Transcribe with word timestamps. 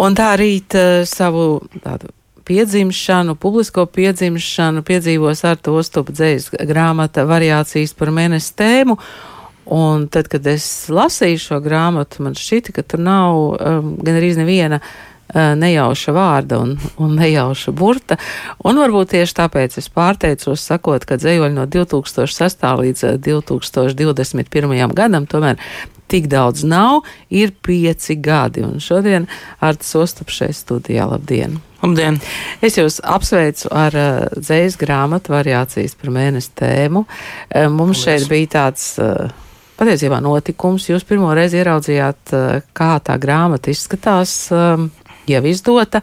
Un 0.00 0.16
tā 0.18 0.32
rīt 0.40 0.74
uh, 0.78 1.04
savu 1.06 1.62
tādu 1.84 2.10
piedzimšanu, 2.44 3.36
publisko 3.40 3.86
piedzimšanu 3.88 4.82
piedzīvos 4.84 5.44
ar 5.48 5.56
to 5.56 5.78
stopu 5.86 6.12
dzējas 6.12 6.50
grāmata 6.68 7.24
variācijas 7.28 7.94
par 7.96 8.12
mēnesi 8.14 8.52
tēmu. 8.58 8.98
Un 9.74 10.08
tad, 10.12 10.28
kad 10.28 10.44
es 10.50 10.66
lasīju 10.92 11.40
šo 11.40 11.60
grāmatu, 11.64 12.20
man 12.26 12.34
šķita, 12.36 12.74
ka 12.76 12.82
tur 12.84 13.00
nav 13.00 13.38
um, 13.38 13.94
gan 14.04 14.18
arī 14.18 14.34
neviena 14.36 14.82
uh, 14.82 15.13
nejauša 15.34 16.14
vārda 16.14 16.60
un, 16.62 16.76
un 17.02 17.16
nejauša 17.18 17.74
burta. 17.76 18.18
Un 18.64 18.78
varbūt 18.82 19.14
tieši 19.14 19.38
tāpēc 19.40 19.78
es 19.80 19.90
pārteicos, 19.92 20.62
sakot, 20.62 21.06
ka 21.08 21.18
dzējoļi 21.20 21.56
no 21.56 21.66
2006. 21.70 22.64
līdz 22.84 23.04
2021. 23.24 24.94
gadam 24.94 25.28
tomēr 25.30 25.60
tik 26.10 26.28
daudz 26.30 26.64
nav, 26.68 27.02
ir 27.32 27.54
pieci 27.64 28.16
gadi. 28.20 28.64
Un 28.66 28.82
šodien 28.82 29.28
ar 29.64 29.78
tas 29.80 29.94
ostapšais 29.98 30.64
studijā. 30.64 31.08
Labdien! 31.10 31.58
Labdien! 31.82 32.20
Es 32.64 32.78
jūs 32.78 33.00
apsveicu 33.02 33.72
ar 33.74 33.96
uh, 33.98 34.26
dzējas 34.36 34.76
grāmatu 34.80 35.34
variācijas 35.34 35.96
par 35.98 36.12
mēnesi 36.14 36.52
tēmu. 36.60 37.06
Uh, 37.06 37.66
mums 37.72 38.04
Paldies. 38.04 38.28
šeit 38.28 38.30
bija 38.30 38.52
tāds. 38.58 38.92
Uh, 39.00 39.32
patiesībā 39.78 40.20
notikums. 40.22 40.88
Jūs 40.90 41.06
pirmo 41.08 41.32
reizi 41.34 41.60
ieraudzījāt, 41.60 42.32
eh, 42.32 42.66
kā 42.76 42.92
tā 43.02 43.18
grāmata 43.20 43.72
izskatās, 43.72 44.52
eh, 44.52 44.88
jau 45.28 45.44
izdota. 45.48 46.02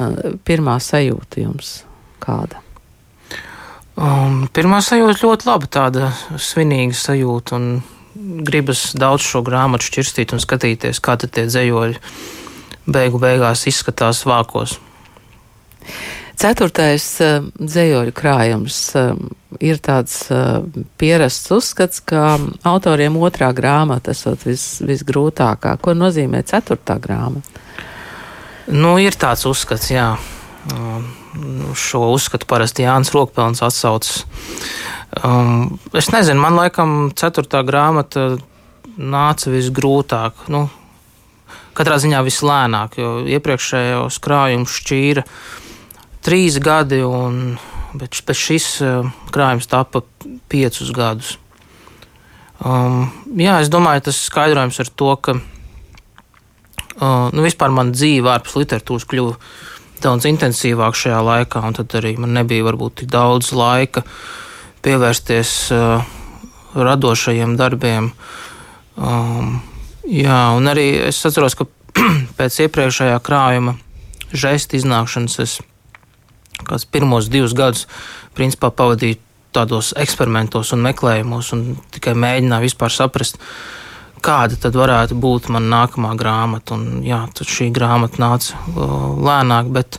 Eh, 0.00 0.36
pirmā 0.46 0.78
sajūta 0.80 1.42
jums 1.42 1.82
kāda? 2.22 2.62
Um, 3.92 4.46
pirmā 4.54 4.80
sajūta 4.80 5.20
ļoti 5.20 5.48
laba, 5.50 5.68
tāda 5.68 6.12
svinīga 6.40 6.96
sajūta. 6.96 7.58
Un 7.58 8.44
gribas 8.46 8.92
daudz 8.96 9.26
šo 9.26 9.42
grāmatu 9.44 9.88
šķirstīt 9.88 10.32
un 10.32 10.40
skatīties, 10.40 11.00
kā 11.04 11.18
tie 11.20 11.46
dzējoļi 11.48 12.00
beigu 12.92 13.20
beigās 13.20 13.66
izskatās 13.68 14.24
vākos. 14.28 14.78
Ceturtais 16.40 17.04
dzējoļu 17.60 18.14
krājums 18.16 18.78
uh, 18.98 19.12
ir 19.60 19.78
tāds 19.84 20.24
pierasts 20.98 21.52
uzskats, 21.54 22.00
ka 22.00 22.38
autoriem 22.66 23.18
otrā 23.20 23.52
grāmata 23.54 24.14
esot 24.16 24.46
vis, 24.48 24.66
visgrūtākā. 24.86 25.76
Ko 25.82 25.94
nozīmē 25.96 26.42
ceturtā 26.48 26.96
grāmata? 27.02 27.60
Nu, 28.70 28.94
ir 29.02 29.16
tāds 29.18 29.46
uzskats, 29.48 29.90
jā. 29.90 30.12
Uh, 30.70 31.02
šo 31.74 32.12
uzskatu 32.12 32.46
parasti 32.46 32.84
Jānis 32.84 33.10
Rokpelns 33.14 33.62
atsaucas. 33.64 34.22
Um, 35.24 35.80
es 35.96 36.10
nezinu, 36.12 36.40
man 36.40 36.56
laikam 36.56 37.10
ceturtā 37.18 37.64
grāmata 37.66 38.36
nāca 38.96 39.50
visgrūtāk. 39.52 40.46
Nu, 40.52 40.66
katrā 41.76 41.98
ziņā 42.02 42.22
vislēnāk, 42.26 42.98
jo 43.00 43.12
iepriekšējos 43.34 44.20
krājumus 44.22 44.78
šķīra 44.80 45.26
trīs 46.22 46.58
gadi, 46.62 47.00
un, 47.02 47.56
bet, 47.98 48.20
bet 48.26 48.38
šis 48.38 48.68
uh, 48.84 49.08
krājums 49.34 49.66
tapa 49.70 50.04
piecus 50.52 50.92
gadus. 50.94 51.36
Um, 52.62 53.08
jā, 53.34 53.58
es 53.64 53.72
domāju, 53.72 54.06
tas 54.06 54.20
skaidrojums 54.28 54.78
ar 54.84 54.92
to, 54.94 55.14
ka 55.18 55.40
nu, 57.00 57.44
vispār 57.44 57.72
man 57.74 57.92
dzīve 57.94 58.30
ārpus 58.32 58.58
literatūras 58.60 59.06
kļuva 59.08 59.36
daudz 60.02 60.26
intensīvāk 60.28 60.96
šajā 60.98 61.20
laikā, 61.22 61.62
un 61.66 61.76
tad 61.78 61.94
arī 62.00 62.16
man 62.20 62.34
nebija 62.36 62.66
varbūt 62.66 63.02
tik 63.02 63.12
daudz 63.12 63.52
laika 63.54 64.02
pievērsties 64.82 65.52
uh, 65.76 66.02
radošajiem 66.74 67.54
darbiem. 67.56 68.10
Um, 68.98 69.60
jā, 70.04 70.40
un 70.56 70.68
arī 70.68 70.88
es 71.06 71.22
atceros, 71.28 71.56
ka 71.58 71.68
pēc 72.38 72.58
iepriekšējā 72.66 73.20
krājuma 73.24 73.76
žēsta 74.32 74.78
iznākšanas 74.80 75.38
es 75.44 75.58
kāds 76.66 76.86
pirmos 76.88 77.28
divus 77.32 77.54
gadus 77.56 77.86
principā 78.36 78.72
pavadīju 78.74 79.20
tādos 79.52 79.92
eksperimentos 80.00 80.72
un 80.72 80.84
meklējumos, 80.86 81.52
un 81.52 81.64
tikai 81.92 82.14
mēģināju 82.16 82.66
vispār 82.70 82.94
saprast, 82.94 83.38
kāda 84.22 84.58
tad 84.60 84.76
varētu 84.78 85.16
būt 85.18 85.48
mana 85.52 85.70
nākamā 85.78 86.12
grāmata. 86.18 86.76
Un, 86.76 87.00
jā, 87.06 87.22
tad 87.34 87.48
šī 87.48 87.70
grāmata 87.74 88.20
nāca 88.22 88.58
uh, 88.58 89.16
lēnāk, 89.16 89.72
bet, 89.74 89.98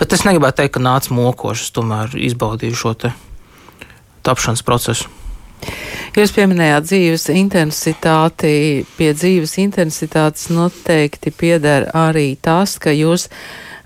bet 0.00 0.14
es 0.16 0.26
negribētu 0.28 0.62
teikt, 0.62 0.76
ka 0.76 0.84
nāca 0.84 1.16
mokoši. 1.16 1.66
Es 1.68 1.74
tomēr 1.78 2.14
izbaudīju 2.30 2.78
šo 2.78 2.94
tapšanas 4.22 4.64
procesu. 4.66 5.10
Jūs 6.12 6.34
pieminējāt 6.36 6.88
dzīves 6.90 7.28
intensitāti. 7.32 8.54
Pie 8.98 9.12
dzīves 9.16 9.56
intensitātes 9.62 10.50
noteikti 10.52 11.32
pieder 11.32 11.88
arī 11.96 12.34
tas, 12.36 12.76
ka 12.82 12.92
jūs 12.92 13.30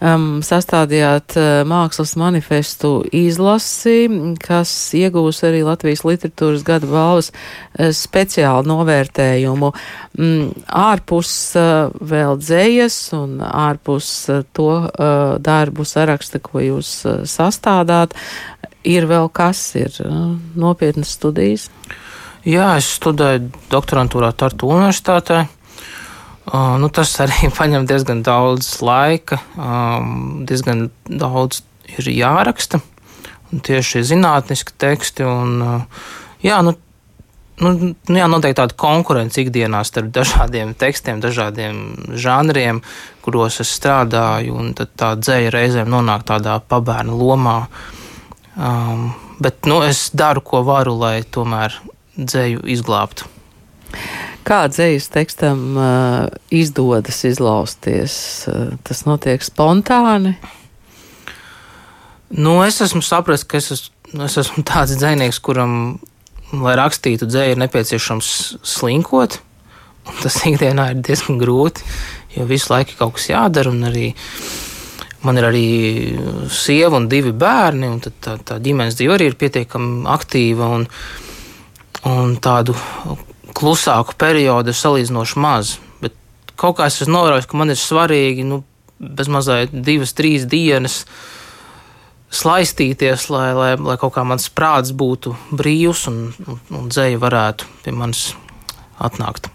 um, 0.00 0.40
sastādījāt 0.44 1.36
uh, 1.38 1.46
mākslas 1.68 2.14
manifestu 2.20 3.00
izlasi, 3.14 4.08
kas 4.42 4.72
iegūs 4.96 5.42
arī 5.46 5.62
Latvijas 5.66 6.04
literatūras 6.06 6.64
gada 6.66 6.90
balvas 6.90 7.32
uh, 7.32 7.90
speciālu 7.96 8.68
novērtējumu. 8.70 9.72
Mm, 10.18 10.66
ārpus 10.66 11.32
uh, 11.58 11.94
vēl 12.00 12.40
dzējas 12.42 13.00
un 13.18 13.38
ārpus 13.46 14.10
uh, 14.32 14.42
to 14.56 14.70
uh, 14.84 15.36
darbu 15.42 15.86
saraksta, 15.88 16.42
ko 16.42 16.64
jūs 16.64 16.96
uh, 17.06 17.22
sastādāt, 17.28 18.16
ir 18.86 19.08
vēl 19.10 19.30
kas, 19.34 19.68
ir 19.78 19.92
uh, 20.04 20.34
nopietnas 20.58 21.16
studijas. 21.18 21.70
Jā, 22.46 22.76
es 22.78 22.86
studēju 23.00 23.48
doktorantūrā 23.72 24.30
Tartu 24.38 24.68
Universitātē. 24.70 25.40
Uh, 26.46 26.76
nu, 26.78 26.86
tas 26.94 27.10
arī 27.24 27.48
prasa 27.56 27.82
diezgan 27.82 28.22
daudz 28.26 28.68
laika, 28.86 29.40
um, 29.58 30.44
diezgan 30.46 30.90
daudz 31.06 31.64
ir 31.90 32.10
jāraksta. 32.12 32.80
Tieši 33.50 34.04
zinātniski 34.06 34.74
teksti. 34.78 35.26
Un, 35.26 35.56
uh, 35.62 36.04
jā, 36.46 36.60
nu, 36.66 36.76
nu, 37.62 37.72
nu, 37.90 38.14
jā, 38.14 38.28
noteikti 38.30 38.60
tāda 38.60 38.78
konkurence 38.78 39.42
ikdienā 39.42 39.82
starp 39.86 40.12
dažādiem 40.18 40.76
tekstiem, 40.78 41.18
dažādiem 41.24 41.82
žanriem, 42.14 42.82
kuros 43.26 43.58
es 43.64 43.74
strādāju. 43.80 44.60
Tad 44.78 44.94
tā 44.94 45.12
dzēja 45.18 45.54
reizēm 45.54 45.90
nonāk 45.90 46.28
tādā 46.30 46.60
pabērna 46.62 47.16
lomā. 47.16 47.58
Um, 48.56 49.10
bet 49.42 49.66
nu, 49.66 49.82
es 49.82 50.12
daru, 50.14 50.46
ko 50.46 50.62
varu, 50.66 50.94
lai 51.02 51.18
tomēr 51.26 51.74
dzēju 52.16 52.62
izglābtu. 52.72 53.26
Kā 54.46 54.60
dzīslis 54.70 55.08
tekstam 55.10 55.62
uh, 55.74 56.28
izdodas 56.54 57.24
izlausties? 57.26 58.14
Uh, 58.46 58.76
tas 58.86 59.02
notiek 59.08 59.42
spontāni. 59.42 60.36
Nu, 62.30 62.60
es 62.62 62.78
esmu 62.84 63.02
sapratis, 63.02 63.42
ka 63.42 63.58
es 63.58 63.72
esmu, 63.74 64.22
es 64.28 64.38
esmu 64.44 64.62
tāds 64.66 64.94
dzinieks, 65.00 65.42
kuram, 65.42 65.74
lai 66.62 66.76
rakstītu 66.78 67.26
dzēju, 67.26 67.56
ir 67.56 67.62
nepieciešams 67.64 68.30
slinkot. 68.62 69.40
Tas 70.22 70.38
ikdienā 70.46 70.92
ir 70.92 71.02
diezgan 71.02 71.42
grūti, 71.42 71.82
jo 72.36 72.46
visu 72.46 72.70
laiku 72.70 72.94
kaut 73.00 73.16
kas 73.18 73.30
jādara. 73.32 73.74
Arī, 73.90 74.12
man 75.26 75.42
ir 75.42 75.50
arī 75.50 75.68
sieva 76.54 77.00
un 77.00 77.10
divi 77.10 77.34
bērni, 77.34 77.90
un 77.90 78.02
tā, 78.02 78.38
tā 78.38 78.62
ģimenes 78.62 78.94
dzīve 78.94 79.18
arī 79.18 79.32
ir 79.32 79.40
pietiekami 79.42 80.04
aktīva. 80.14 80.70
Un, 80.78 80.86
un 82.06 82.36
tādu 82.38 82.78
klusāku 83.56 84.16
periodu 84.20 84.72
ir 84.72 84.78
salīdzinoši 84.78 85.40
maz. 85.42 85.76
Bet 86.02 86.16
kaut 86.60 86.78
kā 86.78 86.90
es 86.90 87.00
esmu 87.00 87.16
novērojis, 87.16 87.48
ka 87.50 87.60
man 87.60 87.72
ir 87.72 87.80
svarīgi 87.80 88.46
nu, 88.48 88.62
bezmazliet 89.00 89.72
divas, 89.72 90.14
trīs 90.16 90.46
dienas 90.48 91.04
slaistīties, 92.36 93.28
lai, 93.32 93.50
lai, 93.56 93.70
lai 93.78 93.96
kaut 94.00 94.16
kā 94.16 94.24
mans 94.26 94.48
prāts 94.52 94.92
būtu 94.92 95.36
brīvs 95.54 96.08
un, 96.10 96.18
un, 96.46 96.58
un 96.74 96.90
dzēja 96.90 97.20
varētu 97.22 97.68
pie 97.84 97.94
manis 97.96 98.28
atnākt. 99.02 99.48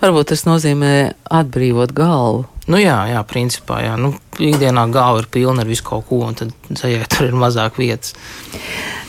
Varbūt 0.00 0.32
tas 0.32 0.44
nozīmē 0.48 0.92
atbrīvot 1.38 1.92
galvu. 1.96 2.46
Nu 2.66 2.80
jā, 2.80 2.96
jā, 3.12 3.20
principā, 3.28 3.78
jā. 3.84 3.94
Nu, 4.00 4.10
ikdienā 4.42 4.88
galva 4.90 5.22
ir 5.22 5.28
pilna 5.30 5.62
ar 5.62 5.70
visu 5.70 5.84
kaut 5.86 6.08
ko, 6.08 6.24
un 6.26 6.38
tad 6.38 6.50
dzējai 6.66 7.06
tur 7.12 7.28
ir 7.28 7.36
mazāk 7.38 7.78
vietas. 7.78 8.16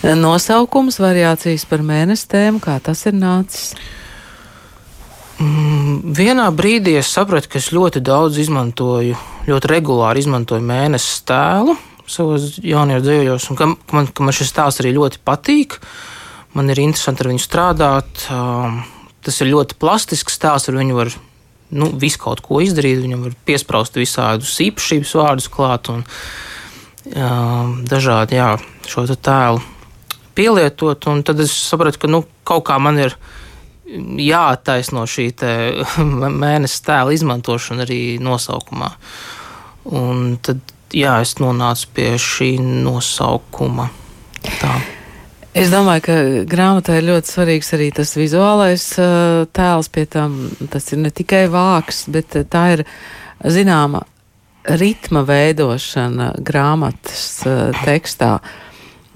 Nosaukums 0.03 0.99
variācijas 1.01 1.65
par 1.69 1.81
mēnesi 1.85 2.27
tēmu, 2.29 2.61
kā 2.61 2.77
tas 2.83 3.01
ir 3.09 3.17
nācis? 3.17 3.73
Mm, 5.37 6.15
vienā 6.17 6.47
brīdī 6.55 6.95
es 6.97 7.11
sapratu, 7.13 7.51
ka 7.51 7.59
es 7.59 7.69
ļoti 7.75 8.01
daudz 8.01 8.39
izmantoju, 8.41 9.17
ļoti 9.45 9.69
regulāri 9.69 10.23
izmantoju 10.23 10.65
mēnesis 10.65 11.21
tēlu 11.29 11.77
savos 12.07 12.55
jaunajos 12.63 13.03
dzīvojos, 13.03 13.45
un 13.51 13.59
ka 13.59 13.67
man, 13.93 14.07
ka 14.07 14.25
man 14.25 14.35
šis 14.35 14.53
tēls 14.55 14.79
arī 14.81 14.93
ļoti 14.95 15.21
patīk. 15.27 15.77
Man 16.57 16.71
ir 16.71 16.79
interesanti 16.81 17.23
ar 17.23 17.31
viņu 17.33 17.43
strādāt. 17.43 18.27
Um, 18.33 18.79
tas 19.25 19.41
ir 19.43 19.51
ļoti 19.51 19.77
plastisks 19.77 20.39
tēls, 20.41 20.69
ar 20.71 20.79
viņu 20.79 20.97
var 20.97 21.11
nu, 21.75 21.91
visu 21.99 22.21
kaut 22.23 22.41
ko 22.45 22.61
izdarīt. 22.63 23.03
Viņam 23.03 23.27
var 23.27 23.35
piesprāst 23.47 23.99
visādus 23.99 24.55
īpašības 24.63 25.15
vārdus 25.19 25.49
klāt 25.51 25.91
un 25.93 26.05
um, 26.07 27.75
dažādi 27.87 28.39
jā, 28.39 28.53
šo 28.87 29.05
tēlu 29.11 29.61
pielietot. 30.37 31.09
Un 31.11 31.25
tad 31.27 31.43
es 31.43 31.53
sapratu, 31.53 32.01
ka 32.01 32.11
nu, 32.11 32.23
kaut 32.47 32.65
kā 32.71 32.79
man 32.81 33.03
ir 33.03 33.17
jāattaisno 33.87 35.05
šī 35.07 35.29
mēnesis 36.43 36.83
tēla 36.85 37.15
izmantošana 37.15 37.85
arī 37.87 38.01
nosaukumā. 38.23 38.91
Un 39.97 40.35
tad, 40.43 40.59
jā, 40.91 41.19
es 41.23 41.37
nonācu 41.39 41.89
pie 41.95 42.11
šī 42.19 42.51
nosaukuma. 42.59 43.87
Tā. 44.59 44.75
Es 45.57 45.71
domāju, 45.73 46.03
ka 46.05 46.15
grāmatā 46.49 46.99
ir 46.99 47.07
ļoti 47.07 47.31
svarīgs 47.31 47.71
arī 47.73 47.87
tas 47.95 48.11
vizuālais 48.17 48.83
uh, 49.01 49.47
tēls. 49.57 49.89
Tam 50.13 50.35
tas 50.69 50.91
ir 50.93 51.01
ne 51.01 51.09
tikai 51.09 51.47
vāks, 51.49 52.05
bet 52.13 52.35
uh, 52.37 52.45
tā 52.45 52.65
ir 52.75 52.83
zināma 53.41 54.03
ritma 54.67 55.23
veidošana 55.25 56.33
grāmatas 56.45 57.23
uh, 57.47 57.71
tekstā. 57.87 58.37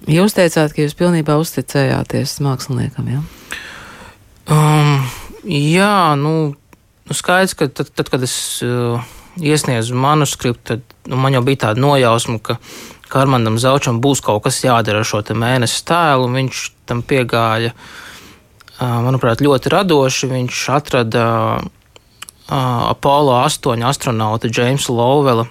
Jūs 0.10 0.34
teicāt, 0.34 0.74
ka 0.74 0.82
jūs 0.82 0.98
pilnībā 0.98 1.36
uzticējāties 1.38 2.40
māksliniekam, 2.42 3.12
jā? 3.12 3.22
Um, 4.50 5.04
jā, 5.46 6.16
nu, 6.20 6.34
nu 7.06 7.18
skaidrs, 7.18 7.54
ka 7.58 7.68
tad, 7.70 7.92
tad 7.94 8.10
kad 8.14 8.24
es 8.26 8.36
uh, 8.66 9.04
iesniedzu 9.38 9.98
manuskriptu, 10.00 10.64
tad 10.74 10.98
nu, 11.12 11.20
man 11.22 11.38
jau 11.38 11.44
bija 11.46 11.68
tāda 11.68 11.84
nojausma, 11.84 12.40
ka 12.42 12.58
ka 13.12 13.26
Armandam 13.26 13.60
Zaučam 13.60 14.00
būs 14.04 14.24
kaut 14.24 14.46
kas 14.46 14.62
jādara 14.64 15.02
ar 15.04 15.08
šo 15.08 15.20
mēnesi 15.36 15.84
tēlu, 15.88 16.30
un 16.30 16.38
viņš 16.40 16.62
tam 16.88 17.04
piegāja, 17.04 17.74
manuprāt, 18.80 19.44
ļoti 19.44 19.72
radoši. 19.74 20.30
Viņš 20.32 20.62
atrada 20.72 21.26
Apollo 22.48 23.36
8 23.42 23.84
astronauta 23.88 24.52
Jamesa 24.52 24.96
Lovela 24.96 25.48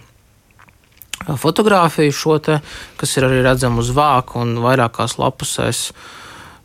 fotografiju 1.36 2.14
šo 2.16 2.38
te, 2.40 2.58
kas 2.96 3.12
ir 3.18 3.28
arī 3.28 3.42
redzama 3.44 3.84
uz 3.84 3.92
vāka 3.92 4.40
un 4.40 4.56
vairākās 4.64 5.18
lapusēs 5.20 5.90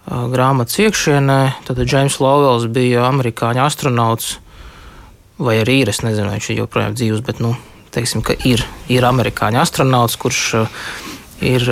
grāmatas 0.06 0.80
iekšienē. 0.84 1.40
Tad 1.68 1.81
James 1.86 2.19
Lovels 2.22 2.68
bija 2.72 3.07
amerikāņu 3.10 3.63
astronauts, 3.66 4.36
vai 5.42 5.60
arī 5.63 5.81
ir, 5.84 5.94
es 5.94 6.04
nezinu, 6.06 6.30
vai 6.30 6.40
viņš 6.40 6.50
ir 6.52 6.62
joprojām 6.63 6.98
dzīvs, 6.98 7.24
bet, 7.25 7.42
nu, 7.44 7.56
teiksim, 7.96 8.24
ir, 8.48 8.66
ir 8.92 9.07
amerikāņu 9.07 9.62
astronauts, 9.62 10.18
kurš 10.22 10.44
ir 11.46 11.69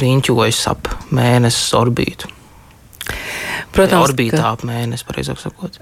riņķojis 0.00 0.66
ap 0.70 0.92
mēnesis 1.14 1.74
orbītu. 1.76 2.39
Protams, 3.70 4.08
orbītā 4.08 4.40
ka, 4.40 4.52
ap 4.56 4.64
mēnesi, 4.66 5.04
pareizāk 5.06 5.38
sakot. 5.38 5.76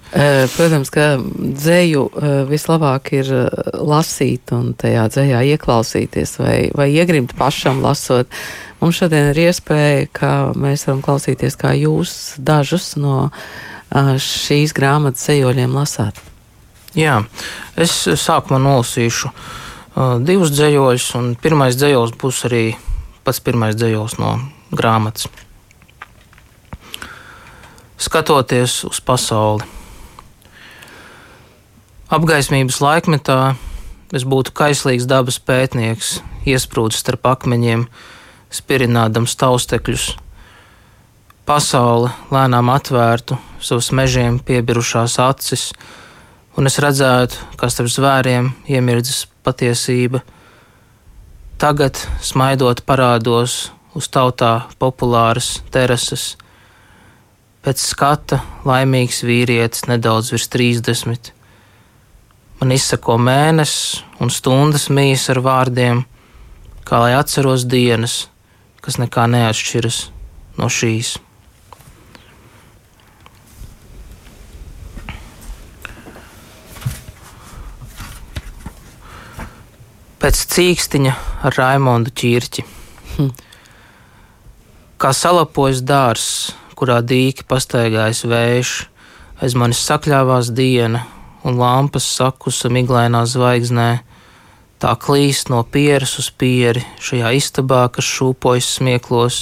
Protams, 0.55 0.91
ka 0.93 1.07
dzēju 1.19 2.03
vislabāk 2.51 3.13
ir 3.17 3.31
lasīt 3.81 4.53
un 4.53 4.75
tajā 4.77 5.07
dzējā 5.15 5.41
ieklausīties 5.55 6.35
vai, 6.43 6.57
vai 6.77 6.91
iegrimt 6.93 7.33
pašam 7.39 7.81
lasot. 7.85 8.29
Mums 8.83 9.01
šodien 9.01 9.31
ir 9.33 9.41
iespēja, 9.49 10.05
ka 10.13 10.33
mēs 10.53 10.85
varam 10.87 11.01
klausīties, 11.07 11.57
kā 11.59 11.73
jūs 11.79 12.13
dažus 12.37 12.93
no 13.01 13.31
šīs 13.89 14.77
grāmatas 14.77 15.25
ceļojumiem 15.25 15.73
lasāt. 15.81 16.21
Jā, 16.99 17.23
es 17.81 17.95
sākumā 18.21 18.61
nolasīšu 18.61 19.33
divus 20.29 20.53
dzējoļus, 20.55 21.11
un 21.19 21.35
pirmais 21.41 21.77
dzējos 21.81 22.15
būs 22.21 22.45
arī 22.49 22.65
pats 23.25 23.41
pirmais 23.45 23.77
dzējos 23.81 24.19
no 24.21 24.37
grāmatas. 24.77 25.29
Skatoties 27.99 28.85
uz 28.87 29.01
pasauli, 29.03 29.67
apgaismības 32.15 32.79
laikmetā 32.79 33.39
es 34.15 34.23
būtu 34.23 34.55
kaislīgs 34.55 35.09
dabas 35.11 35.41
pētnieks, 35.43 36.21
iesprūdis 36.47 37.03
starp 37.03 37.27
akmeņiem, 37.27 37.89
spirinādams 38.55 39.35
taustekļus. 39.41 40.13
Pasaule 41.49 42.15
lēnām 42.31 42.71
atvērtu 42.71 43.37
savus 43.59 43.91
mežiem 43.91 44.39
piebirušās 44.47 45.19
acis 45.25 45.73
un 46.59 46.67
es 46.67 46.79
redzētu, 46.83 47.39
kā 47.59 47.69
starp 47.71 47.91
zvēriem 47.93 48.51
iemirdzas 48.67 49.27
patiesība. 49.47 50.25
Tagad, 51.59 51.99
smaidot, 52.23 52.83
parādos 52.87 53.73
uz 53.99 54.07
tautā 54.11 54.69
populāras 54.79 55.59
terases. 55.75 56.37
Pēc 57.69 57.83
skata 57.85 58.39
laimīgs 58.65 59.19
vīrietis 59.29 59.83
nedaudz 59.91 60.31
virs 60.33 60.47
30. 60.49 61.35
Man 62.63 62.73
izsako 62.73 63.19
mēnesis 63.21 63.99
un 64.25 64.33
stundas 64.33 64.87
mīs 64.89 65.27
ar 65.29 65.43
vārdiem, 65.45 66.01
kā 66.89 67.03
lai 67.03 67.11
atceros 67.19 67.67
dienas, 67.69 68.15
kas 68.81 68.97
nekā 68.97 69.27
neatšķiras 69.35 69.99
no 70.57 70.73
šīs. 70.73 71.19
pēc 80.25 80.41
cīkstiņa 80.55 81.13
ar 81.45 81.59
Raimondu 81.61 82.11
ķirķi. 82.17 82.65
Hm. 83.19 83.29
Kā 84.99 85.13
salapojas 85.15 85.85
dārs, 85.85 86.31
kurā 86.79 87.01
dīki 87.03 87.47
pastaigājas 87.51 88.23
vējš, 88.31 88.73
aiz 89.43 89.55
manis 89.59 89.81
sakļāvās 89.83 90.53
diena 90.55 91.03
un 91.47 91.59
lampas 91.59 92.07
sakusa 92.19 92.71
miglainā 92.71 93.25
zvaigznē. 93.27 93.89
Tā 94.79 94.93
klīst 95.03 95.51
no 95.51 95.65
pieres 95.67 96.15
uz 96.23 96.29
pieri 96.31 96.85
šajā 97.03 97.33
istabā, 97.35 97.89
kas 97.91 98.07
šūpojas 98.07 98.69
smieklos, 98.77 99.39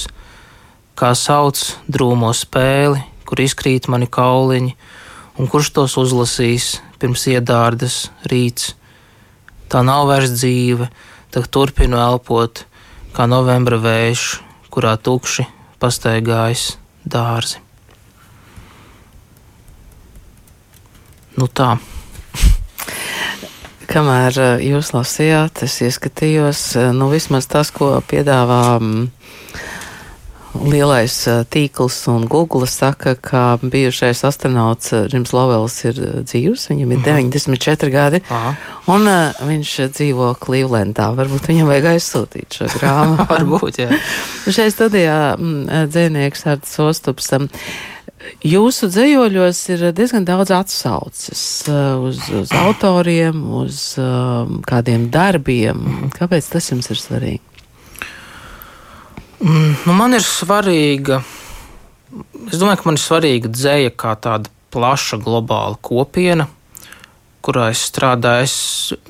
kā 0.97 1.11
sauc 1.13 1.61
drūmo 1.85 2.31
spēli, 2.33 3.03
kur 3.27 3.43
izkrīt 3.43 3.85
mani 3.91 4.09
kauliņi, 4.09 4.73
un 5.37 5.51
kurš 5.51 5.69
tos 5.77 5.97
uzlasīs 6.01 6.79
pirms 6.97 7.27
iedārdas 7.29 8.07
rīts? 8.25 8.73
Tā 9.69 9.83
nav 9.85 10.07
vairs 10.09 10.33
dzīve, 10.33 10.89
tad 11.29 11.51
turpinu 11.53 12.01
elpot, 12.01 12.65
kā 13.13 13.29
novembra 13.29 13.77
vējš, 13.83 14.27
kurā 14.73 14.97
tukši 14.97 15.45
pastaigājas 15.77 16.71
dārzi. 17.11 17.63
Nu 21.37 21.45
tā. 21.47 21.75
Kamēr 23.91 24.39
eh, 24.41 24.65
jūs 24.71 24.93
lasījāt, 24.95 25.61
es 25.67 25.77
ieskatījos, 25.85 26.63
eh, 26.81 26.89
nu 26.97 27.11
vismaz 27.11 27.45
tas, 27.51 27.69
ko 27.73 27.97
piedāvā 28.09 28.61
mm, 28.79 29.05
lielais 30.55 31.15
tīkls 31.51 31.97
un 32.11 32.25
Google 32.29 32.67
saka, 32.69 33.15
ka 33.15 33.57
bijušais 33.61 34.23
astronauts 34.27 34.93
Džims 35.09 35.33
Lovels 35.35 35.75
ir 35.87 35.99
dzīvs, 36.27 36.67
viņam 36.71 36.93
ir 36.95 37.03
94 37.05 37.91
gadi, 37.93 38.21
Aha. 38.33 38.53
un 38.93 39.09
uh, 39.09 39.41
viņš 39.47 39.73
dzīvo 39.97 40.31
Klīvlendā. 40.41 41.09
Varbūt 41.17 41.51
viņam 41.51 41.71
vajag 41.71 41.91
aizsūtīt 41.95 42.59
šo 42.59 42.71
grāmatu. 42.77 43.27
Varbūt, 43.33 43.83
jā. 43.83 43.99
Šeit 44.55 44.75
studijā 44.75 45.19
dzēnieks 45.91 46.47
Arts 46.53 46.79
Ostups. 46.83 47.31
Jūsu 48.43 48.89
dzējoļos 48.91 49.59
ir 49.75 49.83
diezgan 49.95 50.25
daudz 50.27 50.51
atsauces 50.55 51.41
uz, 51.69 52.23
uz 52.33 52.53
autoriem, 52.65 53.43
uz 53.61 53.81
um, 54.01 54.57
kādiem 54.67 55.07
darbiem. 55.13 56.09
Kāpēc 56.15 56.49
tas 56.55 56.71
jums 56.73 56.89
ir 56.91 56.99
svarīgi? 56.99 57.56
Mm, 59.39 59.75
nu, 59.85 59.93
man 59.93 60.17
ir 60.17 60.23
svarīga. 60.25 61.19
Es 62.47 62.57
domāju, 62.57 62.79
ka 62.81 62.87
man 62.87 62.97
ir 62.97 63.03
svarīga 63.03 63.51
dzēja 63.53 63.91
kā 63.93 64.15
tāda 64.17 64.49
plaša 64.73 65.19
globāla 65.21 65.77
kopiena, 65.83 66.47
kurā 67.45 67.67
es 67.73 67.83
strādāju. 67.91 68.47
Es, 68.47 68.57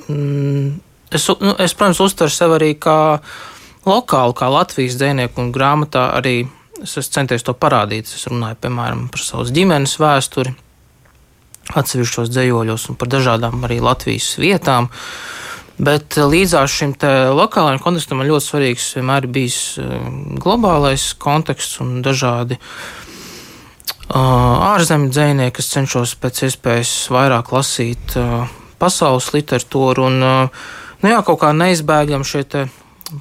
mm, 0.10 0.67
es, 1.15 1.29
nu, 1.39 1.55
es 1.63 1.75
protams, 1.77 2.03
uztveru 2.03 2.34
sevi 2.34 2.57
arī 2.60 2.72
kā 2.75 3.00
lokālu, 3.88 4.36
kā 4.36 4.51
Latvijas 4.51 5.00
dzinieku, 5.00 5.39
un 5.46 5.55
grāmatā 5.55 6.10
arī 6.19 6.41
es, 6.84 6.98
es 7.00 7.07
centies 7.13 7.48
to 7.48 7.55
parādīt. 7.55 8.12
Es 8.12 8.27
runāju, 8.27 8.60
piemēram, 8.67 9.07
par 9.13 9.24
savas 9.24 9.55
ģimenes 9.55 9.96
vēsturi, 10.01 10.51
atsevišķos 11.72 12.36
dzējoļos 12.36 12.91
un 12.91 13.00
par 13.00 13.15
dažādām 13.15 13.63
arī 13.63 13.79
Latvijas 13.84 14.34
vietām. 14.43 14.91
Uh, 14.91 15.46
Bet 15.77 16.17
eh, 16.17 16.25
līdzās 16.25 16.74
šim 16.74 16.96
lokālajam 17.38 17.81
kontekstam 17.84 18.24
ļoti 18.25 18.46
svarīgs 18.46 18.88
vienmēr 18.98 19.27
bijis 19.29 19.60
eh, 19.81 20.07
globālais 20.41 21.12
konteksts 21.22 21.81
un 21.84 22.01
dažādi 22.05 22.57
uh, 22.57 22.63
ārzemju 24.74 25.12
dzinieki, 25.12 25.55
kas 25.60 25.72
cenšos 25.75 26.15
pēc 26.22 26.43
iespējas 26.48 26.93
vairāk 27.13 27.51
lasīt 27.53 28.17
pasaules 28.79 29.31
literatūru. 29.36 30.07
Un, 30.07 30.19
nu 31.03 31.12
jā, 31.12 31.22
kaut 31.25 31.41
kā 31.41 31.51
neizbēgam 31.53 32.24
šie 32.25 32.46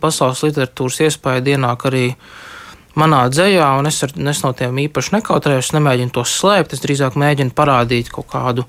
pasaules 0.00 0.42
literatūras 0.46 1.00
iespēja 1.08 1.44
ienāk 1.56 1.88
arī 1.90 2.04
manā 2.96 3.26
dzējā, 3.28 3.68
un 3.78 3.90
es, 3.90 4.00
ar, 4.06 4.14
es 4.16 4.42
no 4.44 4.52
tiem 4.56 4.78
īpaši 4.86 5.16
nekautrējos, 5.18 5.74
nemēģinu 5.76 6.14
to 6.14 6.24
slēpt. 6.24 6.72
Es 6.72 6.82
drīzāk 6.84 7.18
mēģinu 7.18 7.54
parādīt 7.56 8.10
kaut 8.14 8.30
kādu 8.32 8.66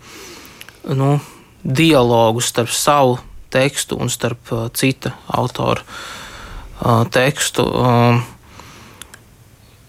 nu, 0.97 1.17
dialogu 1.63 2.43
starp 2.43 2.73
savu 2.73 3.17
tekstu 3.53 3.97
un 3.99 4.09
starp 4.09 4.51
uh, 4.51 4.67
cita 4.73 5.13
autora 5.27 5.83
uh, 5.83 7.03
tekstu. 7.11 7.65
Um, 7.65 8.21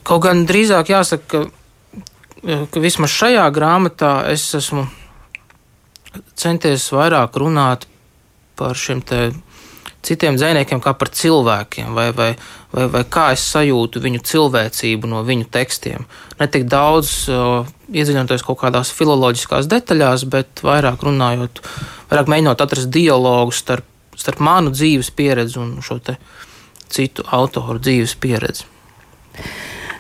kaut 0.07 0.25
gan 0.25 0.47
drīzāk 0.49 0.93
jāsaka, 0.93 1.27
ka, 1.29 2.03
uh, 2.43 2.65
ka 2.71 2.85
vismaz 2.85 3.15
šajā 3.15 3.45
grāmatā 3.55 4.13
es 4.33 4.47
esmu 4.59 4.87
centies 6.39 6.89
vairāk 6.95 7.37
runāt 7.39 7.87
par 8.59 8.79
šiem 8.79 9.03
citiem 10.03 10.39
dziniekiem 10.39 10.81
kā 10.83 10.95
par 10.97 11.11
cilvēkiem, 11.15 11.93
vai, 11.95 12.09
vai, 12.17 12.31
vai, 12.73 12.87
vai 12.91 13.03
kā 13.11 13.31
es 13.35 13.45
sajūtu 13.53 14.03
viņu 14.03 14.23
cilvēcību 14.25 15.11
no 15.11 15.23
viņu 15.27 15.49
tekstiem. 15.53 16.07
Ne 16.39 16.49
tik 16.51 16.69
daudz 16.71 17.29
iedziļinoties 17.93 18.45
kaut 18.47 18.61
kādās 18.63 18.93
filoloģiskās 18.97 19.69
detaļās, 19.71 20.27
bet 20.31 20.63
vairāk 20.65 21.05
runājot, 21.07 21.63
vairāk 22.11 22.33
mēģinot 22.33 22.65
atrast 22.65 22.91
dialogu 22.95 23.55
starp, 23.57 23.87
starp 24.19 24.43
manu 24.45 24.75
dzīves 24.75 25.13
pieredzi 25.17 25.61
un 25.63 25.79
šo 25.85 26.01
citu 26.89 27.25
autoru 27.33 27.81
dzīves 27.81 28.17
pieredzi. 28.21 28.69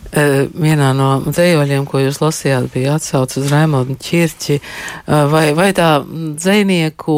Vienā 0.08 0.92
no 0.96 1.08
dzējoļiem, 1.26 1.84
ko 1.84 2.00
jūs 2.00 2.22
lasījāt, 2.22 2.70
bija 2.72 2.94
atsauce 2.96 3.42
uz 3.42 3.50
Raimondu 3.52 3.98
Čirķi. 4.00 4.56
Vai, 5.28 5.50
vai 5.56 5.68
tā 5.76 5.98
dzēnieku 6.08 7.16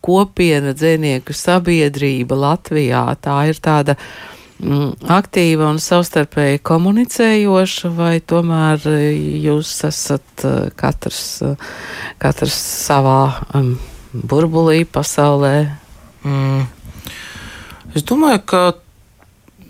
kopiena, 0.00 0.72
dzēnieku 0.72 1.36
sabiedrība 1.36 2.38
Latvijā, 2.40 3.04
tā 3.20 3.36
ir 3.52 3.60
tāda 3.60 3.98
mm, 3.98 4.41
aktīva 4.62 5.70
un 5.72 5.80
savstarpēji 5.82 6.60
komunicējoša, 6.66 7.90
vai 7.96 8.20
tomēr 8.20 8.84
jūs 9.42 9.72
esat 9.88 10.44
katrs, 10.78 11.24
katrs 12.22 12.58
savā 12.86 13.20
burbulī, 14.12 14.84
pasaulē? 14.86 15.54
Mm. 16.22 16.66
Es 17.96 18.06
domāju, 18.08 18.42
ka, 18.46 18.60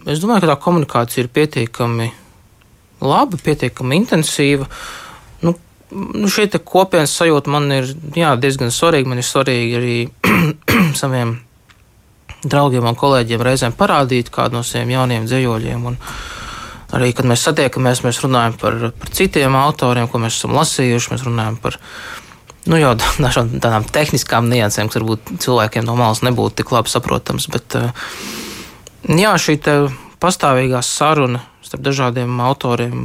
es 0.06 0.20
domāju, 0.22 0.44
ka 0.44 0.52
tā 0.52 0.58
komunikācija 0.62 1.24
ir 1.24 1.30
pietiekami 1.32 2.10
laba, 3.02 3.40
pietiekami 3.40 3.98
intensīva. 4.02 4.68
Nu, 5.42 5.54
nu 5.90 6.30
šī 6.30 6.50
kopienas 6.60 7.16
sajūta 7.18 7.50
man 7.50 7.70
ir 7.74 7.88
jā, 8.18 8.34
diezgan 8.38 8.70
svarīga. 8.74 9.10
Man 9.10 9.22
ir 9.22 9.26
svarīgi 9.26 9.80
arī 9.80 9.96
saviem 11.00 11.38
draugiem 12.42 12.86
un 12.88 12.98
kolēģiem 12.98 13.44
reizēm 13.46 13.76
parādīt 13.78 14.30
kādu 14.34 14.58
no 14.58 14.62
saviem 14.66 14.94
jauniem 14.94 15.28
dzējoļiem. 15.28 15.84
Un 15.90 15.98
arī, 16.96 17.12
kad 17.16 17.28
mēs 17.28 17.44
satiekamies, 17.46 18.02
mēs 18.06 18.22
runājam 18.24 18.58
par, 18.60 18.78
par 18.98 19.14
citiem 19.14 19.56
autoriem, 19.58 20.08
ko 20.10 20.20
mēs 20.22 20.40
esam 20.40 20.56
lasījuši. 20.58 21.14
Mēs 21.14 21.26
runājam 21.28 21.58
par 21.62 21.78
nu, 22.66 22.78
jau 22.80 22.94
dažām 23.26 23.54
tādām 23.58 23.86
tehniskām 23.86 24.50
niansēm, 24.52 24.90
kas 24.90 25.00
varbūt 25.00 25.36
cilvēkiem 25.44 25.86
no 25.88 25.96
malas 25.98 26.24
nebūtu 26.26 26.62
tik 26.62 26.74
labi 26.74 26.92
saprotams. 26.92 27.48
Bet 27.52 27.78
jā, 29.08 29.36
šī 29.46 29.58
pastāvīgā 30.22 30.82
saruna 30.86 31.42
starp 31.72 31.86
dažādiem 31.86 32.40
autoriem 32.44 32.98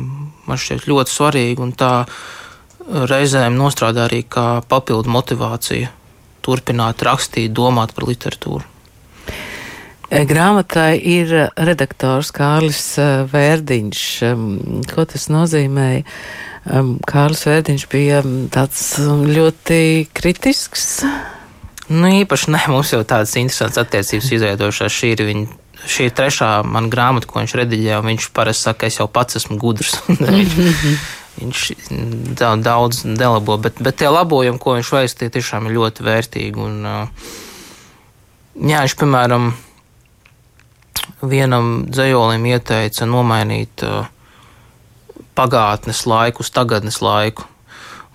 man 0.48 0.60
šķiet 0.60 0.88
ļoti 0.90 1.14
svarīga 1.14 1.68
tā 1.78 1.92
reizēm 2.88 3.58
nostrādā 3.60 4.06
arī 4.08 4.24
kā 4.24 4.62
papildu 4.68 5.12
motivācija 5.12 5.92
turpināt 6.46 7.04
rakstīt, 7.04 7.52
domāt 7.52 7.94
par 7.96 8.08
literatūru. 8.08 8.64
E, 10.08 10.24
grāmatai 10.24 10.96
ir 11.04 11.34
redaktors 11.56 12.32
Kārlis 12.36 12.96
e, 13.02 13.08
Vērdiņš. 13.32 14.04
Ko 14.94 15.08
tas 15.10 15.28
nozīmēja? 15.34 16.06
Kārlis 17.08 17.46
Vērdiņš 17.48 17.88
bija 17.92 18.22
tāds 18.52 18.84
ļoti 19.04 19.80
kritisks. 20.16 21.04
Nu, 21.88 22.10
īpaši 22.12 22.52
ne, 22.52 22.64
mums 22.72 22.92
jau 22.92 23.04
tādas 23.08 23.36
interesantas 23.40 23.84
attiecības 23.84 24.32
izveidojušās. 24.40 24.96
Šī 24.96 25.14
ir 25.16 25.24
viņa 25.28 25.48
šī 25.88 26.10
ir 26.10 26.16
trešā 26.16 26.50
mana 26.68 26.90
grāmata, 26.92 27.30
ko 27.30 27.42
viņš 27.42 27.56
rediģē. 27.62 28.02
Viņš 28.08 28.32
parasti 28.36 28.70
saka, 28.70 28.90
es 28.90 29.00
jau 29.00 29.08
pats 29.12 29.40
esmu 29.40 29.60
gudrs. 29.62 30.00
viņš 31.40 31.64
daudz 32.66 33.04
nelabo, 33.06 33.60
bet, 33.62 33.80
bet 33.84 34.00
tie 34.02 34.10
labojumi, 34.12 34.60
ko 34.62 34.78
viņš 34.78 34.92
veic, 34.96 35.16
tie 35.20 35.30
tiešām 35.34 35.70
ir 35.70 35.78
ļoti 35.78 36.08
vērtīgi. 36.08 36.68
Un, 36.68 36.84
jā, 38.58 38.84
viņš, 38.84 38.98
piemēram, 39.04 39.52
vienam 41.22 41.88
dzējolim 41.90 42.46
ieteica 42.52 43.08
nomainīt 43.10 43.84
pagātnes 45.38 46.06
laiku 46.10 46.46
uz 46.46 46.52
tagadnes 46.54 47.02
laiku. 47.02 47.46